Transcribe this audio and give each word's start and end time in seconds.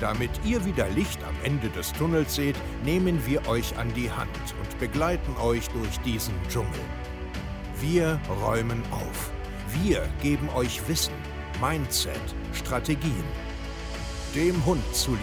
Damit 0.00 0.30
ihr 0.46 0.64
wieder 0.64 0.88
Licht 0.88 1.22
am 1.24 1.34
Ende 1.44 1.68
des 1.68 1.92
Tunnels 1.92 2.34
seht, 2.34 2.56
nehmen 2.84 3.20
wir 3.26 3.46
euch 3.46 3.76
an 3.76 3.92
die 3.92 4.10
Hand 4.10 4.30
und 4.58 4.78
begleiten 4.78 5.36
euch 5.36 5.68
durch 5.68 6.00
diesen 6.00 6.32
Dschungel. 6.48 6.80
Wir 7.80 8.18
räumen 8.42 8.82
auf. 8.90 9.30
Wir 9.82 10.08
geben 10.22 10.48
euch 10.50 10.88
Wissen, 10.88 11.12
Mindset, 11.60 12.34
Strategien. 12.54 13.24
Dem 14.34 14.64
Hund 14.64 14.82
zuliebe. 14.94 15.20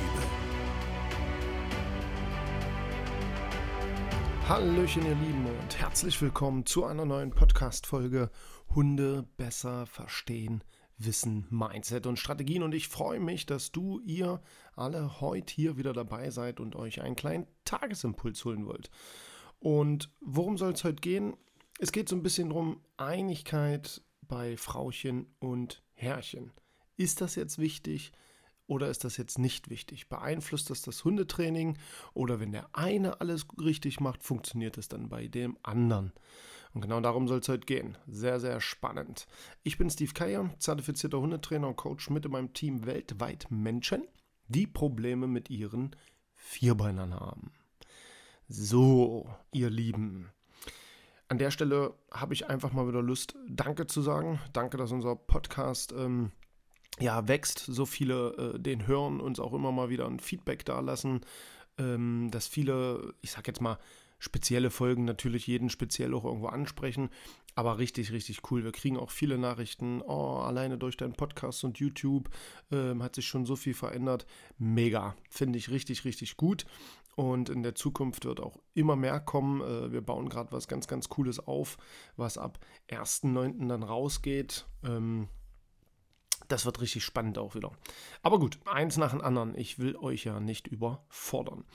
Hallöchen, 4.48 5.04
ihr 5.08 5.16
Lieben, 5.16 5.48
und 5.59 5.80
herzlich 5.80 6.22
willkommen 6.22 6.68
zu 6.68 6.86
einer 6.86 7.06
neuen 7.06 7.32
Podcast-Folge 7.32 8.30
Hunde 8.76 9.26
besser 9.38 9.88
verstehen 9.88 10.64
Wissen, 10.98 11.46
Mindset 11.50 12.08
und 12.08 12.18
Strategien. 12.18 12.64
Und 12.64 12.73
ich 12.73 12.88
freue 12.88 13.20
mich, 13.20 13.46
dass 13.46 13.72
du, 13.72 14.00
ihr 14.00 14.42
alle 14.77 15.22
heute 15.22 15.54
hier 15.54 15.77
wieder 15.77 15.94
dabei 15.94 16.30
seid 16.30 16.59
und 16.59 16.76
euch 16.76 17.02
einen 17.02 17.16
kleinen 17.16 17.48
Tagesimpuls 17.66 18.44
holen 18.45 18.66
wollt. 18.66 18.90
Und 19.59 20.09
worum 20.22 20.58
soll 20.58 20.73
es 20.73 20.84
heute 20.84 21.02
gehen? 21.02 21.36
Es 21.80 21.91
geht 21.91 22.09
so 22.09 22.16
ein 22.16 22.23
bisschen 22.23 22.50
darum, 22.50 22.81
Einigkeit 22.97 24.02
bei 24.22 24.58
Frauchen 24.58 25.28
und 25.39 25.84
Herrchen. 25.94 26.52
Ist 26.95 27.22
das 27.22 27.36
jetzt 27.36 27.59
wichtig? 27.59 28.11
oder 28.67 28.89
ist 28.89 29.03
das 29.03 29.17
jetzt 29.17 29.39
nicht 29.39 29.69
wichtig? 29.69 30.09
Beeinflusst 30.09 30.69
das 30.69 30.81
das 30.81 31.03
Hundetraining 31.03 31.78
oder 32.14 32.39
wenn 32.39 32.52
der 32.52 32.69
eine 32.73 33.22
alles 33.22 33.47
richtig 33.59 34.00
macht, 34.00 34.23
funktioniert 34.23 34.78
es 34.78 34.89
dann 34.89 35.09
bei 35.09 35.28
dem 35.28 35.58
anderen? 35.64 36.14
Und 36.73 36.81
genau 36.81 37.00
darum 37.00 37.28
soll 37.28 37.39
es 37.39 37.50
heute 37.50 37.66
gehen. 37.66 37.97
Sehr, 38.08 38.39
sehr 38.39 38.59
spannend. 38.62 39.25
Ich 39.64 39.78
bin 39.78 39.89
Steve 39.89 40.14
Keier, 40.14 40.53
zertifizierter 40.59 41.19
Hundetrainer 41.19 41.69
und 41.69 41.78
Coach 41.78 42.09
mit 42.09 42.25
in 42.25 42.31
meinem 42.31 42.53
Team 42.53 42.86
weltweit 42.86 43.47
Menschen, 43.50 44.03
die 44.48 44.67
Probleme 44.67 45.28
mit 45.28 45.50
ihren 45.50 45.95
Vierbeinern 46.36 47.14
haben. 47.14 47.52
So, 48.48 49.30
ihr 49.52 49.70
Lieben. 49.70 50.30
An 51.28 51.38
der 51.38 51.52
Stelle 51.52 51.94
habe 52.12 52.34
ich 52.34 52.50
einfach 52.50 52.72
mal 52.72 52.88
wieder 52.88 53.02
Lust, 53.02 53.36
Danke 53.50 53.88
zu 53.88 54.02
sagen. 54.02 54.40
Danke, 54.53 54.78
dass 54.78 54.92
unser 54.92 55.16
Podcast 55.16 55.92
ähm, 55.92 56.31
ja, 57.00 57.28
wächst, 57.28 57.59
so 57.59 57.86
viele 57.86 58.53
äh, 58.56 58.59
den 58.59 58.88
hören, 58.88 59.20
uns 59.20 59.40
auch 59.40 59.53
immer 59.53 59.72
mal 59.72 59.90
wieder 59.90 60.08
ein 60.08 60.20
Feedback 60.20 60.64
dalassen, 60.64 61.22
ähm, 61.78 62.30
dass 62.31 62.48
viele, 62.48 63.14
ich 63.22 63.31
sag 63.31 63.48
jetzt 63.48 63.62
mal, 63.62 63.78
spezielle 64.20 64.70
Folgen 64.70 65.06
natürlich 65.06 65.48
jeden 65.48 65.70
speziell 65.70 66.14
auch 66.14 66.26
irgendwo 66.26 66.48
ansprechen. 66.48 67.10
Aber 67.56 67.80
richtig, 67.80 68.12
richtig 68.12 68.42
cool. 68.52 68.64
Wir 68.64 68.72
kriegen 68.72 68.98
auch 68.98 69.09
viele 69.09 69.38
Nachrichten. 69.38 70.02
Oh, 70.02 70.38
alleine 70.38 70.78
durch 70.78 70.96
deinen 70.96 71.14
Podcast 71.14 71.64
und 71.64 71.80
YouTube 71.80 72.30
ähm, 72.72 73.02
hat 73.02 73.16
sich 73.16 73.26
schon 73.26 73.46
so 73.46 73.56
viel 73.56 73.74
verändert. 73.74 74.28
Mega. 74.59 75.16
Finde 75.30 75.58
ich 75.58 75.72
richtig, 75.72 76.06
richtig 76.06 76.38
gut. 76.38 76.66
Und 77.16 77.50
in 77.50 77.64
der 77.64 77.74
Zukunft 77.74 78.26
wird 78.26 78.40
auch 78.40 78.59
immer 78.76 78.96
mehr 78.96 79.20
kommen. 79.20 79.62
Äh, 79.62 79.92
wir 79.92 80.02
bauen 80.02 80.30
gerade 80.30 80.52
was 80.52 80.68
ganz, 80.68 80.88
ganz 80.88 81.09
Cooles 81.09 81.40
auf, 81.40 81.80
was 82.16 82.38
ab 82.38 82.59
1.9. 82.90 83.68
dann 83.68 83.81
rausgeht. 83.81 84.68
Ähm, 84.84 85.28
das 86.47 86.66
wird 86.66 86.80
richtig 86.80 87.03
spannend 87.03 87.40
auch 87.40 87.56
wieder. 87.56 87.72
Aber 88.22 88.38
gut, 88.38 88.59
eins 88.66 88.97
nach 88.97 89.12
dem 89.12 89.22
anderen. 89.22 89.58
Ich 89.58 89.80
will 89.80 89.96
euch 89.96 90.25
ja 90.25 90.40
nicht 90.40 90.68
überfordern. 90.68 91.66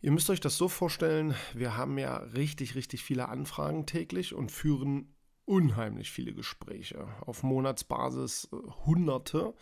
Ihr 0.00 0.12
müsst 0.12 0.30
euch 0.30 0.40
das 0.40 0.56
so 0.56 0.68
vorstellen, 0.68 1.34
wir 1.54 1.76
haben 1.76 1.98
ja 1.98 2.18
richtig, 2.18 2.76
richtig 2.76 3.02
viele 3.02 3.28
Anfragen 3.28 3.84
täglich 3.84 4.32
und 4.32 4.52
führen 4.52 5.14
unheimlich 5.44 6.10
viele 6.10 6.34
Gespräche. 6.34 7.08
Auf 7.22 7.42
Monatsbasis 7.42 8.48
äh, 8.52 8.56
hunderte 8.86 9.54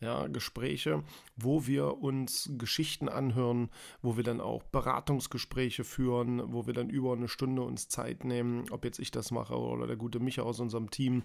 ja, 0.00 0.28
Gespräche, 0.28 1.02
wo 1.36 1.66
wir 1.66 1.98
uns 1.98 2.50
Geschichten 2.56 3.08
anhören, 3.08 3.70
wo 4.00 4.16
wir 4.16 4.22
dann 4.22 4.40
auch 4.40 4.62
Beratungsgespräche 4.62 5.82
führen, 5.84 6.52
wo 6.52 6.66
wir 6.66 6.72
dann 6.72 6.88
über 6.88 7.12
eine 7.12 7.28
Stunde 7.28 7.62
uns 7.62 7.88
Zeit 7.88 8.24
nehmen, 8.24 8.70
ob 8.70 8.84
jetzt 8.84 9.00
ich 9.00 9.10
das 9.10 9.32
mache 9.32 9.58
oder 9.58 9.86
der 9.86 9.96
gute 9.96 10.20
Micha 10.20 10.42
aus 10.42 10.60
unserem 10.60 10.90
Team. 10.90 11.24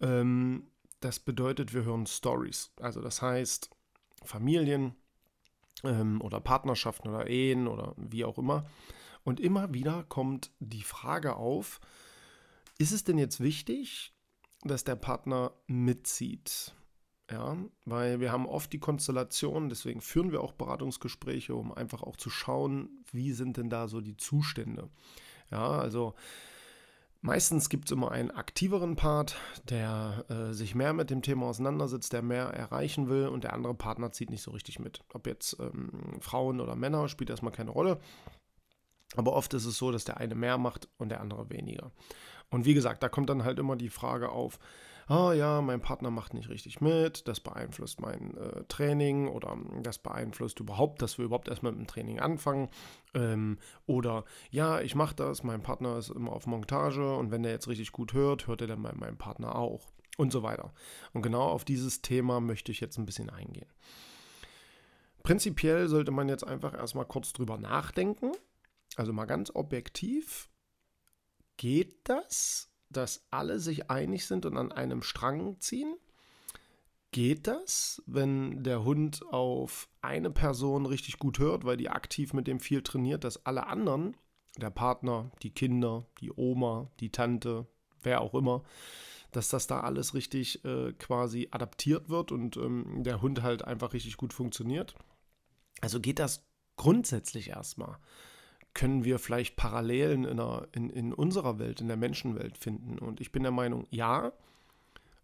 Ähm, 0.00 0.68
das 1.00 1.18
bedeutet, 1.18 1.72
wir 1.72 1.84
hören 1.84 2.06
Stories. 2.06 2.72
Also 2.78 3.00
das 3.00 3.22
heißt, 3.22 3.70
Familien 4.22 4.94
ähm, 5.84 6.20
oder 6.20 6.40
Partnerschaften 6.40 7.08
oder 7.08 7.28
Ehen 7.28 7.68
oder 7.68 7.94
wie 7.96 8.24
auch 8.24 8.38
immer. 8.38 8.64
Und 9.24 9.40
immer 9.40 9.74
wieder 9.74 10.04
kommt 10.04 10.50
die 10.60 10.82
Frage 10.82 11.36
auf, 11.36 11.80
ist 12.78 12.92
es 12.92 13.04
denn 13.04 13.18
jetzt 13.18 13.40
wichtig, 13.40 14.14
dass 14.62 14.84
der 14.84 14.96
Partner 14.96 15.52
mitzieht? 15.66 16.74
Ja, 17.30 17.56
weil 17.84 18.18
wir 18.18 18.32
haben 18.32 18.46
oft 18.46 18.72
die 18.72 18.80
Konstellation, 18.80 19.68
deswegen 19.68 20.00
führen 20.00 20.32
wir 20.32 20.40
auch 20.40 20.52
Beratungsgespräche, 20.52 21.54
um 21.54 21.72
einfach 21.72 22.02
auch 22.02 22.16
zu 22.16 22.28
schauen, 22.28 23.04
wie 23.12 23.32
sind 23.32 23.56
denn 23.56 23.70
da 23.70 23.86
so 23.86 24.00
die 24.00 24.16
Zustände. 24.16 24.90
Ja, 25.50 25.68
also 25.68 26.14
Meistens 27.22 27.68
gibt 27.68 27.84
es 27.86 27.92
immer 27.92 28.12
einen 28.12 28.30
aktiveren 28.30 28.96
Part, 28.96 29.36
der 29.68 30.24
äh, 30.30 30.54
sich 30.54 30.74
mehr 30.74 30.94
mit 30.94 31.10
dem 31.10 31.20
Thema 31.20 31.46
auseinandersetzt, 31.46 32.14
der 32.14 32.22
mehr 32.22 32.46
erreichen 32.46 33.10
will 33.10 33.28
und 33.28 33.44
der 33.44 33.52
andere 33.52 33.74
Partner 33.74 34.10
zieht 34.10 34.30
nicht 34.30 34.42
so 34.42 34.52
richtig 34.52 34.78
mit. 34.78 35.00
Ob 35.12 35.26
jetzt 35.26 35.58
ähm, 35.60 36.18
Frauen 36.20 36.60
oder 36.60 36.76
Männer, 36.76 37.08
spielt 37.08 37.28
erstmal 37.28 37.52
keine 37.52 37.72
Rolle. 37.72 38.00
Aber 39.16 39.34
oft 39.34 39.52
ist 39.52 39.66
es 39.66 39.76
so, 39.76 39.90
dass 39.92 40.04
der 40.04 40.16
eine 40.16 40.34
mehr 40.34 40.56
macht 40.56 40.88
und 40.96 41.10
der 41.10 41.20
andere 41.20 41.50
weniger. 41.50 41.92
Und 42.50 42.64
wie 42.64 42.74
gesagt, 42.74 43.02
da 43.02 43.08
kommt 43.08 43.30
dann 43.30 43.44
halt 43.44 43.58
immer 43.58 43.76
die 43.76 43.88
Frage 43.88 44.30
auf, 44.30 44.58
oh 45.08 45.32
ja, 45.32 45.60
mein 45.60 45.80
Partner 45.80 46.10
macht 46.10 46.34
nicht 46.34 46.48
richtig 46.48 46.80
mit, 46.80 47.26
das 47.26 47.40
beeinflusst 47.40 48.00
mein 48.00 48.36
äh, 48.36 48.64
Training 48.68 49.28
oder 49.28 49.56
das 49.82 49.98
beeinflusst 49.98 50.60
überhaupt, 50.60 51.02
dass 51.02 51.18
wir 51.18 51.24
überhaupt 51.24 51.48
erstmal 51.48 51.72
mit 51.72 51.80
dem 51.80 51.86
Training 51.88 52.20
anfangen. 52.20 52.68
Ähm, 53.14 53.58
oder 53.86 54.24
ja, 54.50 54.80
ich 54.80 54.94
mache 54.94 55.16
das, 55.16 55.42
mein 55.42 55.62
Partner 55.62 55.98
ist 55.98 56.10
immer 56.10 56.32
auf 56.32 56.46
Montage 56.46 57.16
und 57.16 57.32
wenn 57.32 57.42
der 57.42 57.52
jetzt 57.52 57.68
richtig 57.68 57.90
gut 57.90 58.12
hört, 58.12 58.46
hört 58.46 58.60
er 58.60 58.68
dann 58.68 58.82
bei 58.82 58.92
meinem 58.92 59.18
Partner 59.18 59.56
auch 59.56 59.88
und 60.16 60.32
so 60.32 60.44
weiter. 60.44 60.72
Und 61.12 61.22
genau 61.22 61.42
auf 61.42 61.64
dieses 61.64 62.02
Thema 62.02 62.40
möchte 62.40 62.70
ich 62.70 62.80
jetzt 62.80 62.98
ein 62.98 63.06
bisschen 63.06 63.30
eingehen. 63.30 63.68
Prinzipiell 65.24 65.88
sollte 65.88 66.12
man 66.12 66.28
jetzt 66.28 66.46
einfach 66.46 66.72
erstmal 66.72 67.04
kurz 67.04 67.32
drüber 67.32 67.58
nachdenken. 67.58 68.32
Also 68.96 69.12
mal 69.12 69.26
ganz 69.26 69.50
objektiv. 69.54 70.48
Geht 71.60 72.08
das? 72.08 72.70
dass 72.90 73.24
alle 73.30 73.60
sich 73.60 73.90
einig 73.90 74.26
sind 74.26 74.44
und 74.44 74.56
an 74.56 74.72
einem 74.72 75.02
Strang 75.02 75.58
ziehen? 75.60 75.96
Geht 77.12 77.46
das, 77.46 78.02
wenn 78.06 78.62
der 78.62 78.84
Hund 78.84 79.24
auf 79.30 79.88
eine 80.00 80.30
Person 80.30 80.86
richtig 80.86 81.18
gut 81.18 81.38
hört, 81.38 81.64
weil 81.64 81.76
die 81.76 81.88
aktiv 81.88 82.32
mit 82.34 82.46
dem 82.46 82.60
viel 82.60 82.82
trainiert, 82.82 83.24
dass 83.24 83.46
alle 83.46 83.66
anderen, 83.66 84.16
der 84.56 84.70
Partner, 84.70 85.30
die 85.42 85.50
Kinder, 85.50 86.06
die 86.20 86.30
Oma, 86.32 86.90
die 87.00 87.10
Tante, 87.10 87.66
wer 88.02 88.20
auch 88.20 88.34
immer, 88.34 88.62
dass 89.32 89.48
das 89.48 89.66
da 89.66 89.80
alles 89.80 90.14
richtig 90.14 90.64
äh, 90.64 90.92
quasi 90.92 91.48
adaptiert 91.50 92.08
wird 92.08 92.32
und 92.32 92.56
ähm, 92.56 93.02
der 93.02 93.22
Hund 93.22 93.42
halt 93.42 93.64
einfach 93.64 93.92
richtig 93.92 94.16
gut 94.16 94.32
funktioniert? 94.32 94.94
Also 95.80 96.00
geht 96.00 96.18
das 96.18 96.44
grundsätzlich 96.76 97.50
erstmal 97.50 97.98
können 98.74 99.04
wir 99.04 99.18
vielleicht 99.18 99.56
Parallelen 99.56 100.24
in, 100.24 100.40
einer, 100.40 100.68
in, 100.72 100.90
in 100.90 101.12
unserer 101.12 101.58
Welt, 101.58 101.80
in 101.80 101.88
der 101.88 101.96
Menschenwelt 101.96 102.56
finden? 102.56 102.98
Und 102.98 103.20
ich 103.20 103.32
bin 103.32 103.42
der 103.42 103.52
Meinung, 103.52 103.86
ja, 103.90 104.32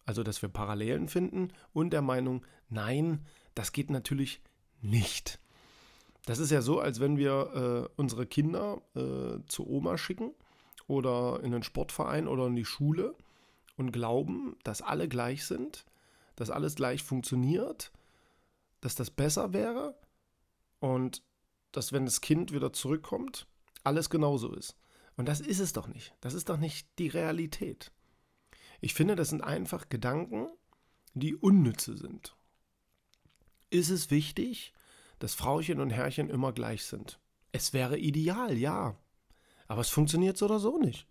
also 0.05 0.23
dass 0.23 0.43
wir 0.43 0.49
Parallelen 0.49 1.09
finden 1.09 1.53
und 1.73 1.91
der 1.93 2.03
Meinung, 2.03 2.45
nein, 2.69 3.25
das 3.55 3.73
geht 3.73 3.91
natürlich 3.91 4.41
nicht. 4.81 5.39
Das 6.27 6.39
ist 6.39 6.51
ja 6.51 6.61
so, 6.61 6.81
als 6.81 7.01
wenn 7.01 7.17
wir 7.17 7.89
äh, 7.89 8.01
unsere 8.01 8.27
Kinder 8.27 8.83
äh, 8.95 9.39
zu 9.47 9.69
Oma 9.69 9.97
schicken 9.97 10.33
oder 10.89 11.41
in 11.43 11.55
einen 11.55 11.63
Sportverein 11.63 12.29
oder 12.29 12.47
in 12.47 12.57
die 12.57 12.65
Schule 12.65 13.15
und 13.77 13.93
glauben, 13.93 14.57
dass 14.65 14.83
alle 14.83 15.09
gleich 15.09 15.45
sind, 15.45 15.85
dass 16.35 16.51
alles 16.51 16.75
gleich 16.75 17.03
funktioniert, 17.03 17.93
dass 18.81 18.95
das 18.95 19.11
besser 19.11 19.53
wäre. 19.53 19.97
Und 20.81 21.23
dass 21.77 21.93
wenn 21.93 22.07
das 22.07 22.23
Kind 22.23 22.53
wieder 22.53 22.73
zurückkommt, 22.73 23.47
alles 23.85 24.09
genauso 24.09 24.55
ist. 24.55 24.77
Und 25.17 25.27
das 25.27 25.41
ist 25.41 25.61
es 25.61 25.73
doch 25.73 25.89
nicht. 25.89 26.15
Das 26.21 26.35
ist 26.35 26.49
doch 26.49 26.57
nicht 26.57 26.89
die 26.99 27.09
Realität. 27.09 27.93
Ich 28.81 28.95
finde, 28.95 29.15
das 29.15 29.29
sind 29.29 29.43
einfach 29.43 29.89
Gedanken, 29.89 30.49
die 31.15 31.35
unnütze 31.35 31.97
sind. 31.97 32.37
Ist 33.71 33.91
es 33.91 34.11
wichtig, 34.11 34.73
dass 35.19 35.35
Frauchen 35.35 35.81
und 35.81 35.91
Herrchen 35.91 36.31
immer 36.31 36.53
gleich 36.53 36.85
sind? 36.85 37.19
Es 37.53 37.73
wäre 37.73 37.99
ideal, 37.99 38.57
ja. 38.57 38.99
Aber 39.67 39.81
es 39.81 39.91
funktioniert 39.91 40.37
so 40.37 40.47
oder 40.47 40.59
so 40.59 40.79
nicht. 40.79 41.07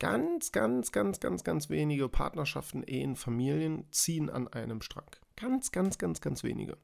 Ganz, 0.00 0.50
ganz, 0.50 0.90
ganz, 0.90 1.20
ganz, 1.20 1.44
ganz 1.44 1.70
wenige 1.70 2.08
Partnerschaften, 2.08 2.82
Ehen, 2.82 3.14
Familien 3.14 3.86
ziehen 3.92 4.28
an 4.28 4.48
einem 4.48 4.82
Strang. 4.82 5.10
Ganz, 5.36 5.70
ganz, 5.70 5.98
ganz, 5.98 6.20
ganz 6.20 6.42
wenige. 6.42 6.78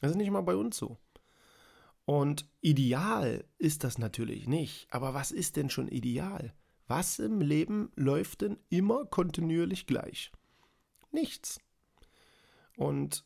Das 0.00 0.12
ist 0.12 0.16
nicht 0.16 0.30
mal 0.30 0.40
bei 0.40 0.56
uns 0.56 0.76
so. 0.76 0.98
Und 2.06 2.48
ideal 2.60 3.44
ist 3.58 3.84
das 3.84 3.98
natürlich 3.98 4.46
nicht. 4.46 4.86
Aber 4.90 5.12
was 5.12 5.32
ist 5.32 5.56
denn 5.56 5.68
schon 5.68 5.88
ideal? 5.88 6.54
Was 6.86 7.18
im 7.18 7.40
Leben 7.40 7.90
läuft 7.96 8.42
denn 8.42 8.58
immer 8.68 9.04
kontinuierlich 9.06 9.86
gleich? 9.86 10.30
Nichts. 11.10 11.60
Und 12.76 13.24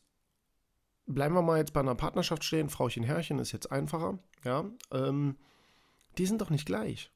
bleiben 1.05 1.35
wir 1.35 1.43
mal 1.43 1.59
jetzt 1.59 1.73
bei 1.73 1.79
einer 1.79 1.93
Partnerschaft 1.93 2.43
stehen, 2.43 2.69
Frauchen, 2.69 3.03
Herrchen 3.03 3.37
ist 3.37 3.51
jetzt 3.51 3.71
einfacher, 3.71 4.17
ja, 4.43 4.65
ähm, 4.91 5.37
die 6.17 6.25
sind 6.25 6.41
doch 6.41 6.49
nicht 6.49 6.65
gleich. 6.65 7.11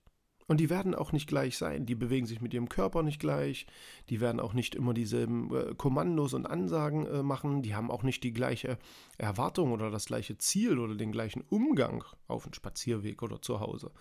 Und 0.48 0.60
die 0.60 0.70
werden 0.70 0.94
auch 0.94 1.12
nicht 1.12 1.28
gleich 1.28 1.58
sein. 1.58 1.88
Die 1.88 1.96
bewegen 1.96 2.28
sich 2.28 2.40
mit 2.40 2.54
ihrem 2.54 2.70
Körper 2.70 3.02
nicht 3.02 3.20
gleich. 3.20 3.66
Die 4.10 4.22
werden 4.22 4.40
auch 4.40 4.54
nicht 4.54 4.76
immer 4.76 4.94
dieselben 4.94 5.54
äh, 5.56 5.74
Kommandos 5.76 6.36
und 6.36 6.46
Ansagen 6.46 7.08
äh, 7.08 7.24
machen. 7.24 7.64
Die 7.64 7.74
haben 7.74 7.90
auch 7.90 8.04
nicht 8.04 8.24
die 8.24 8.34
gleiche 8.34 8.78
Erwartung 9.18 9.72
oder 9.72 9.90
das 9.90 10.06
gleiche 10.06 10.38
Ziel 10.38 10.78
oder 10.78 10.96
den 10.96 11.12
gleichen 11.12 11.42
Umgang 11.50 12.04
auf 12.28 12.44
dem 12.44 12.54
Spazierweg 12.54 13.24
oder 13.24 13.42
zu 13.42 13.60
Hause. 13.60 13.92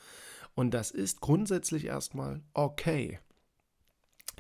Und 0.55 0.73
das 0.75 0.91
ist 0.91 1.21
grundsätzlich 1.21 1.87
erstmal 1.87 2.43
okay. 2.53 3.21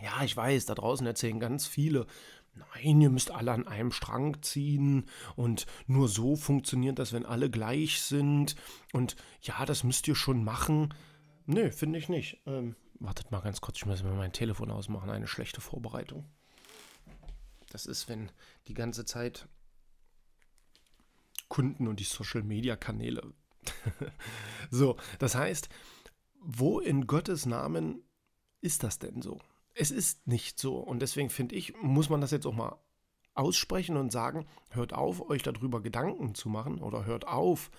Ja, 0.02 0.22
ich 0.24 0.36
weiß, 0.36 0.66
da 0.66 0.74
draußen 0.74 1.06
erzählen 1.06 1.40
ganz 1.40 1.66
viele, 1.66 2.06
nein, 2.54 3.00
ihr 3.00 3.10
müsst 3.10 3.30
alle 3.30 3.52
an 3.52 3.66
einem 3.66 3.92
Strang 3.92 4.42
ziehen 4.42 5.06
und 5.36 5.66
nur 5.86 6.08
so 6.08 6.36
funktioniert 6.36 6.98
das, 6.98 7.12
wenn 7.12 7.24
alle 7.24 7.48
gleich 7.48 8.02
sind. 8.02 8.56
Und 8.92 9.16
ja, 9.40 9.64
das 9.64 9.84
müsst 9.84 10.06
ihr 10.08 10.16
schon 10.16 10.44
machen. 10.44 10.92
Nö, 11.46 11.70
finde 11.70 11.98
ich 11.98 12.08
nicht. 12.08 12.40
Ähm, 12.46 12.76
wartet 13.00 13.30
mal 13.30 13.40
ganz 13.40 13.60
kurz, 13.60 13.76
ich 13.78 13.86
muss 13.86 14.02
mir 14.02 14.12
mein 14.12 14.32
Telefon 14.32 14.70
ausmachen. 14.70 15.10
Eine 15.10 15.26
schlechte 15.26 15.60
Vorbereitung. 15.60 16.24
Das 17.70 17.86
ist, 17.86 18.08
wenn 18.08 18.30
die 18.68 18.74
ganze 18.74 19.04
Zeit 19.04 19.48
Kunden 21.48 21.86
und 21.86 22.00
die 22.00 22.04
Social-Media-Kanäle. 22.04 23.32
so, 24.70 24.96
das 25.18 25.34
heißt, 25.34 25.68
wo 26.40 26.80
in 26.80 27.06
Gottes 27.06 27.46
Namen 27.46 28.02
ist 28.60 28.82
das 28.82 28.98
denn 28.98 29.22
so? 29.22 29.40
Es 29.74 29.90
ist 29.90 30.26
nicht 30.26 30.58
so. 30.58 30.78
Und 30.78 31.00
deswegen 31.00 31.30
finde 31.30 31.56
ich, 31.56 31.74
muss 31.82 32.08
man 32.08 32.20
das 32.20 32.30
jetzt 32.30 32.46
auch 32.46 32.54
mal 32.54 32.78
aussprechen 33.34 33.96
und 33.96 34.12
sagen, 34.12 34.46
hört 34.70 34.92
auf, 34.92 35.28
euch 35.28 35.42
darüber 35.42 35.82
Gedanken 35.82 36.34
zu 36.34 36.48
machen 36.48 36.80
oder 36.80 37.04
hört 37.04 37.26
auf, 37.26 37.70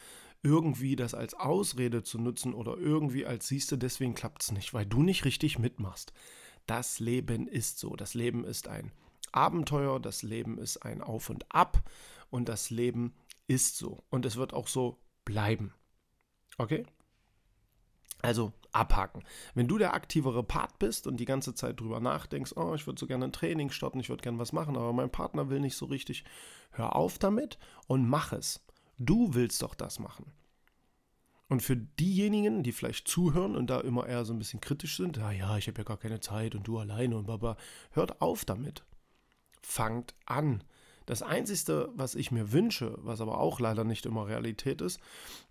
irgendwie 0.44 0.96
das 0.96 1.14
als 1.14 1.34
Ausrede 1.34 2.04
zu 2.04 2.20
nutzen 2.20 2.54
oder 2.54 2.78
irgendwie 2.78 3.26
als 3.26 3.48
siehst 3.48 3.72
du, 3.72 3.78
deswegen 3.78 4.14
klappt 4.14 4.44
es 4.44 4.52
nicht, 4.52 4.74
weil 4.74 4.86
du 4.86 5.02
nicht 5.02 5.26
richtig 5.26 5.60
mitmachst. 5.60 6.14
Das 6.66 7.00
Leben 7.00 7.48
ist 7.48 7.80
so. 7.80 7.96
Das 7.96 8.14
Leben 8.14 8.44
ist 8.44 8.68
ein 8.68 8.92
Abenteuer, 9.32 10.00
das 10.00 10.24
Leben 10.24 10.58
ist 10.58 10.78
ein 10.78 11.02
Auf 11.02 11.30
und 11.30 11.52
Ab 11.54 11.84
und 12.30 12.50
das 12.50 12.70
Leben 12.70 13.14
ist 13.48 13.78
so. 13.78 14.04
Und 14.10 14.26
es 14.26 14.36
wird 14.36 14.54
auch 14.54 14.68
so 14.68 14.98
bleiben. 15.26 15.74
Okay? 16.58 16.86
Also 18.22 18.54
abhaken. 18.72 19.24
Wenn 19.54 19.68
du 19.68 19.78
der 19.78 19.94
aktivere 19.94 20.44
Part 20.44 20.80
bist 20.80 21.08
und 21.08 21.18
die 21.18 21.26
ganze 21.26 21.54
Zeit 21.54 21.80
drüber 21.80 22.00
nachdenkst, 22.00 22.54
oh, 22.56 22.74
ich 22.76 22.88
würde 22.88 23.00
so 23.00 23.08
gerne 23.08 23.26
ein 23.26 23.32
Training 23.34 23.70
starten, 23.70 24.00
ich 24.00 24.10
würde 24.10 24.24
gerne 24.24 24.40
was 24.40 24.54
machen, 24.54 24.76
aber 24.76 24.94
mein 24.94 25.10
Partner 25.10 25.50
will 25.50 25.60
nicht 25.60 25.78
so 25.78 25.86
richtig, 25.86 26.24
hör 26.72 26.96
auf 26.96 27.20
damit 27.20 27.58
und 27.88 28.08
mach 28.08 28.34
es. 28.34 28.66
Du 28.98 29.34
willst 29.34 29.62
doch 29.62 29.76
das 29.76 30.00
machen. 30.00 30.32
Und 31.48 31.62
für 31.62 31.76
diejenigen, 31.76 32.64
die 32.64 32.72
vielleicht 32.72 33.08
zuhören 33.08 33.56
und 33.56 33.70
da 33.70 33.80
immer 33.82 34.08
eher 34.08 34.26
so 34.26 34.34
ein 34.34 34.40
bisschen 34.40 34.62
kritisch 34.62 34.98
sind, 34.98 35.18
ja, 35.18 35.32
ja, 35.32 35.58
ich 35.58 35.68
habe 35.68 35.78
ja 35.78 35.84
gar 35.84 35.98
keine 35.98 36.20
Zeit 36.20 36.56
und 36.56 36.68
du 36.68 36.80
alleine 36.80 37.18
und 37.18 37.28
baba, 37.28 37.56
hört 37.92 38.22
auf 38.22 38.46
damit. 38.46 38.84
Fangt 39.62 40.16
an. 40.26 40.64
Das 41.06 41.22
Einzige, 41.22 41.90
was 41.94 42.16
ich 42.16 42.32
mir 42.32 42.52
wünsche, 42.52 42.98
was 42.98 43.22
aber 43.22 43.40
auch 43.40 43.60
leider 43.60 43.84
nicht 43.84 44.08
immer 44.08 44.26
Realität 44.26 44.82
ist, 44.82 45.00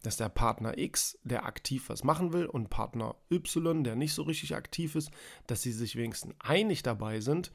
dass 0.02 0.16
der 0.16 0.28
Partner 0.28 0.78
X, 0.78 1.16
der 1.22 1.46
aktiv 1.46 1.88
was 1.88 2.02
machen 2.02 2.32
will, 2.32 2.46
und 2.46 2.70
Partner 2.70 3.14
Y, 3.30 3.84
der 3.84 3.94
nicht 3.94 4.14
so 4.14 4.22
richtig 4.22 4.56
aktiv 4.56 4.96
ist, 4.96 5.12
dass 5.46 5.62
sie 5.62 5.72
sich 5.72 5.94
wenigstens 5.94 6.34
einig 6.40 6.82
dabei 6.82 7.20
sind, 7.20 7.52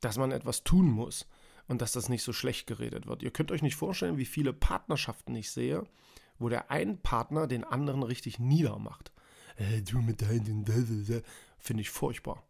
dass 0.00 0.16
man 0.16 0.32
etwas 0.32 0.64
tun 0.64 0.90
muss 0.90 1.26
und 1.68 1.82
dass 1.82 1.92
das 1.92 2.08
nicht 2.08 2.22
so 2.22 2.32
schlecht 2.32 2.66
geredet 2.66 3.06
wird. 3.06 3.22
Ihr 3.22 3.30
könnt 3.30 3.52
euch 3.52 3.62
nicht 3.62 3.76
vorstellen, 3.76 4.18
wie 4.18 4.24
viele 4.24 4.52
Partnerschaften 4.52 5.34
ich 5.34 5.50
sehe, 5.50 5.84
wo 6.38 6.48
der 6.48 6.70
ein 6.70 6.98
Partner 6.98 7.46
den 7.46 7.64
anderen 7.64 8.02
richtig 8.02 8.38
niedermacht. 8.38 9.12
Äh, 9.56 9.82
du 9.82 10.00
mit 10.00 10.22
deinen, 10.22 10.64
finde 11.58 11.80
ich 11.80 11.90
furchtbar. 11.90 12.42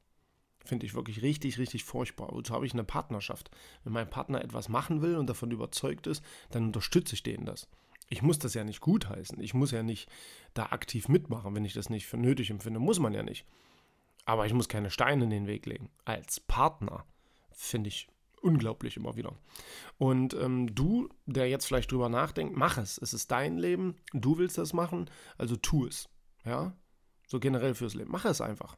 Finde 0.65 0.87
ich 0.87 0.95
wirklich 0.95 1.23
richtig, 1.23 1.59
richtig 1.59 1.85
furchtbar. 1.85 2.29
Wozu 2.31 2.55
habe 2.55 2.67
ich 2.67 2.73
eine 2.73 2.85
Partnerschaft? 2.85 3.51
Wenn 3.83 3.93
mein 3.93 4.09
Partner 4.09 4.43
etwas 4.43 4.69
machen 4.69 5.03
will 5.03 5.17
und 5.17 5.27
davon 5.27 5.51
überzeugt 5.51 6.07
ist, 6.07 6.25
dann 6.51 6.67
unterstütze 6.67 7.15
ich 7.15 7.23
den 7.23 7.45
das. 7.45 7.69
Ich 8.09 8.23
muss 8.23 8.39
das 8.39 8.55
ja 8.55 8.63
nicht 8.63 8.81
gutheißen. 8.81 9.41
Ich 9.41 9.55
muss 9.55 9.71
ja 9.71 9.83
nicht 9.83 10.09
da 10.55 10.67
aktiv 10.67 11.09
mitmachen, 11.09 11.55
wenn 11.55 11.65
ich 11.65 11.73
das 11.73 11.91
nicht 11.91 12.07
für 12.07 12.17
nötig 12.17 12.51
empfinde. 12.51 12.79
Muss 12.79 13.01
man 13.01 13.15
ja 13.15 13.23
nicht. 13.23 13.45
Aber 14.25 14.47
ich 14.47 14.53
muss 14.53 14.69
keine 14.69 14.91
Steine 14.91 15.25
in 15.25 15.31
den 15.31 15.47
Weg 15.47 15.67
legen. 15.67 15.91
Als 16.05 16.39
Partner 16.39 17.05
finde 17.51 17.89
ich 17.89 18.09
unglaublich 18.43 18.97
immer 18.97 19.17
wieder. 19.17 19.35
Und 19.99 20.35
ähm, 20.35 20.75
du, 20.75 21.09
der 21.27 21.49
jetzt 21.49 21.67
vielleicht 21.67 21.93
drüber 21.93 22.09
nachdenkt, 22.09 22.57
mach 22.57 22.79
es. 22.79 22.99
Es 22.99 23.15
ist 23.15 23.31
dein 23.31 23.57
Leben. 23.57 23.97
Du 24.13 24.39
willst 24.39 24.59
das 24.59 24.73
machen, 24.73 25.09
also 25.39 25.57
tu 25.57 25.87
es. 25.87 26.09
Ja, 26.45 26.77
so 27.27 27.41
generell 27.41 27.75
fürs 27.75 27.95
Leben. 27.95 28.11
Mach 28.11 28.25
es 28.25 28.41
einfach. 28.41 28.77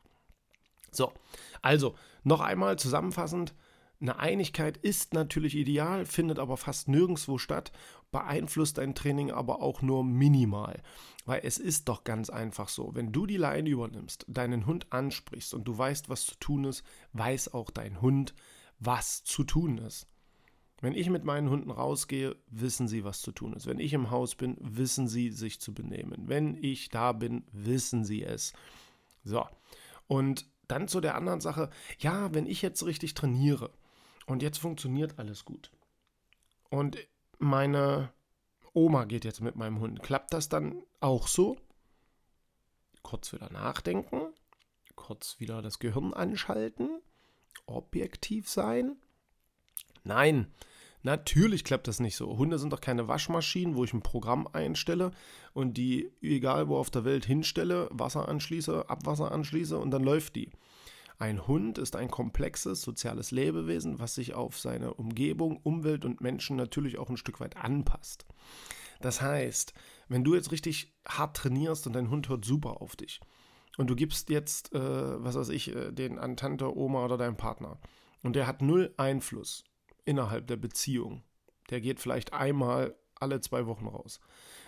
So, 0.91 1.13
also 1.63 1.97
noch 2.23 2.41
einmal 2.41 2.79
zusammenfassend. 2.79 3.55
Eine 4.01 4.19
Einigkeit 4.19 4.77
ist 4.77 5.15
natürlich 5.15 5.57
ideal, 5.57 6.05
findet 6.05 6.39
aber 6.39 6.57
fast 6.57 6.89
nirgendwo 6.89 7.39
statt, 7.39 7.73
beeinflusst 8.13 8.79
dein 8.79 8.95
Training 8.95 9.31
aber 9.31 9.63
auch 9.63 9.83
nur 9.83 10.05
minimal. 10.05 10.83
Weil 11.25 11.41
es 11.43 11.59
ist 11.59 11.89
doch 11.89 12.05
ganz 12.05 12.29
einfach 12.29 12.69
so, 12.69 12.95
wenn 12.95 13.13
du 13.13 13.25
die 13.25 13.39
Leine 13.39 13.71
übernimmst, 13.71 14.27
deinen 14.29 14.67
Hund 14.67 14.93
ansprichst 14.93 15.55
und 15.55 15.65
du 15.65 15.79
weißt, 15.79 16.11
was 16.11 16.27
zu 16.27 16.35
tun 16.39 16.65
ist, 16.65 16.85
weiß 17.13 17.55
auch 17.55 17.71
dein 17.71 18.03
Hund, 18.03 18.35
was 18.79 19.25
zu 19.25 19.45
tun 19.45 19.79
ist. 19.79 20.07
Wenn 20.81 20.95
ich 20.95 21.09
mit 21.09 21.25
meinen 21.25 21.49
Hunden 21.49 21.71
rausgehe, 21.71 22.37
wissen 22.49 22.89
sie, 22.89 23.05
was 23.05 23.23
zu 23.23 23.33
tun 23.33 23.55
ist. 23.55 23.67
Wenn 23.67 23.79
ich 23.79 23.93
im 23.95 24.11
Haus 24.11 24.35
bin, 24.35 24.57
wissen 24.61 25.09
sie, 25.09 25.31
sich 25.31 25.61
zu 25.61 25.73
benehmen. 25.73 26.29
Wenn 26.29 26.63
ich 26.63 26.91
da 26.91 27.13
bin, 27.13 27.45
wissen 27.53 28.05
sie 28.05 28.23
es. 28.23 28.53
So. 29.25 29.47
Und 30.07 30.47
dann 30.69 30.89
zu 30.89 31.01
der 31.01 31.15
anderen 31.15 31.41
Sache, 31.41 31.71
ja, 31.99 32.35
wenn 32.35 32.47
ich 32.47 32.63
jetzt 32.63 32.85
richtig 32.85 33.15
trainiere 33.15 33.71
und 34.27 34.43
jetzt 34.43 34.59
funktioniert 34.59 35.19
alles 35.19 35.45
gut 35.45 35.71
und 36.71 36.99
meine 37.39 38.13
Oma 38.73 39.05
geht 39.05 39.25
jetzt 39.25 39.41
mit 39.41 39.57
meinem 39.57 39.81
Hund, 39.81 40.03
klappt 40.03 40.33
das 40.35 40.49
dann 40.49 40.83
auch 41.01 41.29
so? 41.29 41.57
Kurz 43.03 43.33
wieder 43.33 43.51
nachdenken, 43.51 44.33
kurz 44.97 45.39
wieder 45.39 45.63
das 45.63 45.79
Gehirn 45.79 46.15
anschalten, 46.15 47.01
objektiv 47.67 48.49
sein? 48.49 48.97
Nein, 50.03 50.53
Natürlich 51.05 51.65
klappt 51.65 51.87
das 51.87 52.01
nicht 52.01 52.17
so. 52.17 52.39
Hunde 52.39 52.59
sind 52.59 52.73
doch 52.73 52.81
keine 52.81 53.09
Waschmaschinen, 53.09 53.77
wo 53.77 53.85
ich 53.85 53.93
ein 53.93 54.01
Programm 54.01 54.49
einstelle 54.51 55.11
und 55.53 55.77
die, 55.77 56.11
egal 56.23 56.69
wo 56.69 56.79
auf 56.79 56.89
der 56.89 57.05
Welt, 57.05 57.27
hinstelle, 57.27 57.89
Wasser 57.93 58.27
anschließe, 58.27 58.89
Abwasser 58.89 59.31
anschließe 59.31 59.77
und 59.77 59.91
dann 59.91 60.03
läuft 60.03 60.35
die. 60.35 60.51
Ein 61.19 61.47
Hund 61.47 61.77
ist 61.77 61.95
ein 61.95 62.11
komplexes 62.11 62.81
soziales 62.81 63.33
Lebewesen, 63.33 63.99
was 63.99 64.15
sich 64.15 64.33
auf 64.33 64.59
seine 64.59 64.95
Umgebung, 64.95 65.59
Umwelt 65.63 66.07
und 66.07 66.23
Menschen 66.23 66.57
natürlich 66.57 66.97
auch 66.97 67.11
ein 67.11 67.19
Stück 67.19 67.39
weit 67.39 67.59
anpasst. 67.59 68.25
Das 69.03 69.21
heißt, 69.21 69.75
wenn 70.09 70.25
du 70.25 70.35
jetzt 70.35 70.53
richtig 70.53 70.95
hart 71.07 71.37
trainierst 71.37 71.87
und 71.87 71.93
dein 71.93 72.09
Hund 72.09 72.31
hört 72.31 72.47
super 72.47 72.81
auf 72.81 72.97
dich 72.97 73.21
und 73.77 73.89
du 73.89 73.97
gibst 73.97 74.31
jetzt, 74.31 74.73
äh, 74.75 75.25
was 75.25 75.35
weiß 75.35 75.49
ich, 75.51 75.75
äh, 75.75 75.93
den 75.93 76.19
an 76.19 76.37
Tante, 76.37 76.77
Oma 76.77 77.05
oder 77.05 77.17
deinem 77.17 77.37
Partner 77.37 77.79
und 78.23 78.37
der 78.37 78.47
hat 78.47 78.63
null 78.63 78.93
Einfluss 78.97 79.65
innerhalb 80.05 80.47
der 80.47 80.57
Beziehung. 80.57 81.23
Der 81.71 81.81
geht 81.81 82.01
vielleicht 82.01 82.33
einmal 82.33 82.95
alle 83.15 83.41
zwei 83.41 83.67
Wochen 83.67 83.87
raus. 83.87 84.21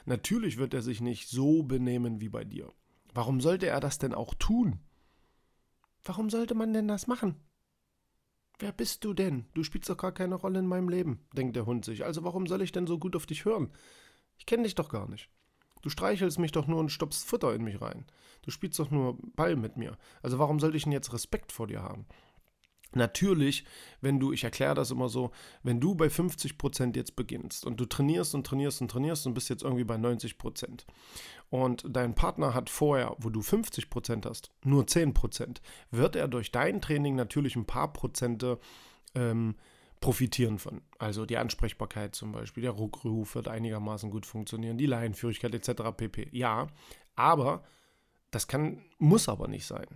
Natürlich 0.04 0.56
wird 0.56 0.72
er 0.74 0.82
sich 0.82 1.00
nicht 1.00 1.28
so 1.28 1.62
benehmen 1.62 2.20
wie 2.20 2.28
bei 2.28 2.44
dir. 2.44 2.72
Warum 3.12 3.40
sollte 3.40 3.66
er 3.66 3.80
das 3.80 3.98
denn 3.98 4.14
auch 4.14 4.34
tun? 4.34 4.80
Warum 6.04 6.30
sollte 6.30 6.54
man 6.54 6.72
denn 6.72 6.88
das 6.88 7.06
machen? 7.06 7.36
Wer 8.58 8.72
bist 8.72 9.04
du 9.04 9.12
denn? 9.12 9.46
Du 9.54 9.62
spielst 9.64 9.90
doch 9.90 9.96
gar 9.96 10.12
keine 10.12 10.36
Rolle 10.36 10.60
in 10.60 10.66
meinem 10.66 10.88
Leben, 10.88 11.26
denkt 11.32 11.56
der 11.56 11.66
Hund 11.66 11.84
sich. 11.84 12.04
Also 12.04 12.24
warum 12.24 12.46
soll 12.46 12.62
ich 12.62 12.72
denn 12.72 12.86
so 12.86 12.98
gut 12.98 13.16
auf 13.16 13.26
dich 13.26 13.44
hören? 13.44 13.72
Ich 14.38 14.46
kenne 14.46 14.62
dich 14.62 14.74
doch 14.74 14.88
gar 14.88 15.08
nicht. 15.08 15.28
Du 15.86 15.90
streichelst 15.90 16.40
mich 16.40 16.50
doch 16.50 16.66
nur 16.66 16.80
und 16.80 16.90
stopfst 16.90 17.24
Futter 17.24 17.54
in 17.54 17.62
mich 17.62 17.80
rein. 17.80 18.06
Du 18.42 18.50
spielst 18.50 18.76
doch 18.80 18.90
nur 18.90 19.16
Ball 19.36 19.54
mit 19.54 19.76
mir. 19.76 19.96
Also 20.20 20.36
warum 20.40 20.58
sollte 20.58 20.76
ich 20.76 20.82
denn 20.82 20.90
jetzt 20.90 21.12
Respekt 21.12 21.52
vor 21.52 21.68
dir 21.68 21.80
haben? 21.80 22.06
Natürlich, 22.92 23.64
wenn 24.00 24.18
du, 24.18 24.32
ich 24.32 24.42
erkläre 24.42 24.74
das 24.74 24.90
immer 24.90 25.08
so, 25.08 25.30
wenn 25.62 25.78
du 25.78 25.94
bei 25.94 26.08
50% 26.08 26.96
jetzt 26.96 27.14
beginnst 27.14 27.64
und 27.64 27.78
du 27.78 27.86
trainierst 27.86 28.34
und 28.34 28.44
trainierst 28.44 28.80
und 28.80 28.90
trainierst 28.90 29.28
und 29.28 29.34
bist 29.34 29.48
jetzt 29.48 29.62
irgendwie 29.62 29.84
bei 29.84 29.94
90% 29.94 30.86
und 31.50 31.84
dein 31.88 32.16
Partner 32.16 32.52
hat 32.52 32.68
vorher, 32.68 33.14
wo 33.20 33.30
du 33.30 33.38
50% 33.38 34.28
hast, 34.28 34.50
nur 34.64 34.86
10%, 34.86 35.58
wird 35.92 36.16
er 36.16 36.26
durch 36.26 36.50
dein 36.50 36.80
Training 36.80 37.14
natürlich 37.14 37.54
ein 37.54 37.64
paar 37.66 37.92
Prozente 37.92 38.58
ähm, 39.14 39.54
profitieren 40.06 40.60
von. 40.60 40.82
Also 41.00 41.26
die 41.26 41.36
Ansprechbarkeit 41.36 42.14
zum 42.14 42.30
Beispiel, 42.30 42.62
der 42.62 42.70
Ruckruf 42.70 43.34
wird 43.34 43.48
einigermaßen 43.48 44.08
gut 44.08 44.24
funktionieren, 44.24 44.78
die 44.78 44.86
Laienführigkeit 44.86 45.52
etc. 45.52 45.82
pp. 45.96 46.28
Ja, 46.30 46.68
aber 47.16 47.64
das 48.30 48.46
kann, 48.46 48.84
muss 48.98 49.28
aber 49.28 49.48
nicht 49.48 49.66
sein. 49.66 49.88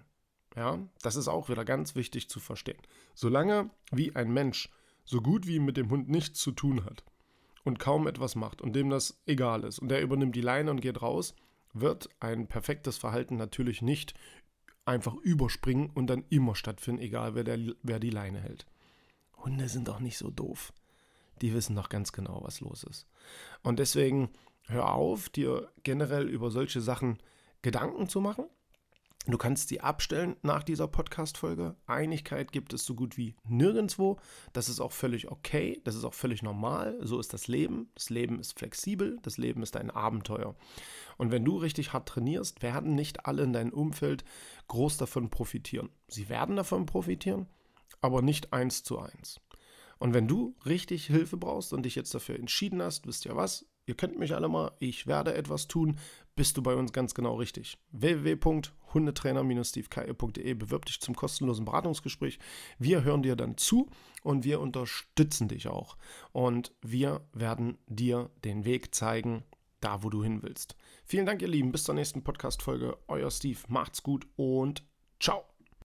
Ja, 0.57 0.81
das 1.03 1.15
ist 1.15 1.29
auch 1.29 1.49
wieder 1.49 1.65
ganz 1.65 1.95
wichtig 1.95 2.29
zu 2.29 2.41
verstehen. 2.41 2.83
Solange 3.15 3.71
wie 3.93 4.17
ein 4.17 4.33
Mensch 4.33 4.69
so 5.05 5.21
gut 5.21 5.47
wie 5.47 5.61
mit 5.61 5.77
dem 5.77 5.91
Hund 5.91 6.09
nichts 6.09 6.41
zu 6.41 6.51
tun 6.51 6.85
hat 6.85 7.05
und 7.63 7.79
kaum 7.79 8.09
etwas 8.09 8.35
macht 8.35 8.61
und 8.63 8.75
dem 8.75 8.91
das 8.91 9.23
egal 9.27 9.63
ist 9.63 9.79
und 9.79 9.91
der 9.91 10.03
übernimmt 10.03 10.35
die 10.35 10.41
Leine 10.41 10.73
und 10.73 10.81
geht 10.81 11.03
raus, 11.03 11.37
wird 11.73 12.09
ein 12.19 12.49
perfektes 12.49 12.99
Verhalten 12.99 13.37
natürlich 13.37 13.81
nicht 13.81 14.15
einfach 14.85 15.15
überspringen 15.15 15.89
und 15.95 16.09
dann 16.09 16.25
immer 16.31 16.57
stattfinden, 16.57 17.01
egal 17.01 17.37
wer, 17.37 17.45
der, 17.45 17.61
wer 17.85 18.01
die 18.01 18.11
Leine 18.11 18.41
hält. 18.41 18.67
Hunde 19.45 19.69
sind 19.69 19.89
doch 19.89 20.01
nicht 20.01 20.19
so 20.19 20.31
doof. 20.31 20.73
Die 21.41 21.55
wissen 21.55 21.77
doch 21.77 21.89
ganz 21.89 22.13
genau, 22.13 22.41
was 22.43 22.61
los 22.61 22.85
ist. 22.85 23.07
Und 23.63 23.79
deswegen 23.79 24.31
hör 24.67 24.93
auf, 24.93 25.29
dir 25.29 25.71
generell 25.83 26.29
über 26.29 26.51
solche 26.51 26.81
Sachen 26.81 27.19
Gedanken 27.63 28.09
zu 28.09 28.21
machen 28.21 28.47
Du 29.27 29.37
kannst 29.37 29.69
sie 29.69 29.83
abstellen 29.83 30.37
nach 30.43 30.63
dieser 30.63 30.89
Podcast-Folge. 30.89 31.77
Einigkeit 31.87 32.53
gibt 32.53 32.73
es 32.73 32.87
so 32.87 32.95
gut 32.95 33.19
wie 33.19 33.35
nirgendwo. 33.47 34.19
Das 34.55 34.71
ist 34.71 34.81
auch 34.81 34.93
völlig 34.93 35.31
okay. 35.31 35.81
Das 35.85 35.95
ist 35.95 36.05
auch 36.05 36.15
völlig 36.15 36.43
normal. 36.43 36.99
So 37.03 37.21
ist 37.21 37.35
das 37.35 37.47
Leben. 37.47 37.91
Das 37.95 38.09
Leben 38.09 38.41
ist 38.41 38.59
flexibel. 38.59 39.19
Das 39.23 39.37
Leben 39.37 39.63
ist 39.63 39.77
ein 39.77 39.91
Abenteuer. 39.91 40.57
Und 41.19 41.31
wenn 41.33 41.45
du 41.45 41.59
richtig 41.59 41.93
hart 41.93 42.09
trainierst, 42.09 42.63
werden 42.63 42.95
nicht 42.95 43.27
alle 43.27 43.43
in 43.43 43.53
deinem 43.53 43.75
Umfeld 43.75 44.25
groß 44.69 44.97
davon 44.97 45.29
profitieren. 45.29 45.91
Sie 46.09 46.31
werden 46.31 46.57
davon 46.57 46.87
profitieren, 46.87 47.47
aber 48.01 48.23
nicht 48.23 48.53
eins 48.53 48.83
zu 48.83 48.99
eins. 48.99 49.41
Und 49.99 50.15
wenn 50.15 50.27
du 50.27 50.57
richtig 50.65 51.07
Hilfe 51.07 51.37
brauchst 51.37 51.73
und 51.73 51.85
dich 51.85 51.95
jetzt 51.95 52.15
dafür 52.15 52.37
entschieden 52.37 52.83
hast, 52.83 53.07
wisst 53.07 53.27
ihr 53.27 53.37
was? 53.37 53.67
Ihr 53.87 53.97
könnt 53.97 54.19
mich 54.19 54.35
alle 54.35 54.49
mal, 54.49 54.73
ich 54.79 55.07
werde 55.07 55.35
etwas 55.35 55.69
tun, 55.69 55.99
bist 56.37 56.57
du 56.57 56.63
bei 56.63 56.75
uns 56.75 56.93
ganz 56.93 57.15
genau 57.15 57.35
richtig. 57.35 57.77
www.hundetrainer-stevekeier.de 57.91 60.55
bewirb 60.55 60.87
dich 60.87 61.01
zum 61.01 61.17
kostenlosen 61.17 61.65
Beratungsgespräch. 61.65 62.39
Wir 62.79 63.03
hören 63.05 63.23
dir 63.23 63.37
dann 63.37 63.57
zu 63.57 63.89
und 64.23 64.45
wir 64.45 64.61
unterstützen 64.61 65.49
dich 65.49 65.69
auch. 65.69 65.97
Und 66.33 66.73
wir 66.83 67.27
werden 67.33 67.79
dir 67.89 68.31
den 68.45 68.65
Weg 68.65 68.95
zeigen, 68.95 69.45
da 69.81 70.03
wo 70.03 70.09
du 70.09 70.23
hin 70.23 70.43
willst. 70.43 70.77
Vielen 71.05 71.27
Dank, 71.27 71.43
ihr 71.43 71.49
Lieben. 71.49 71.73
Bis 71.73 71.85
zur 71.85 71.95
nächsten 71.95 72.23
Podcast-Folge. 72.23 72.97
Euer 73.09 73.31
Steve. 73.31 73.59
Macht's 73.69 74.03
gut 74.03 74.27
und 74.37 74.85
ciao. 75.19 75.50